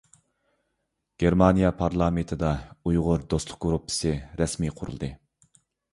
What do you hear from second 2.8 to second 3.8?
«ئۇيغۇر دوستلۇق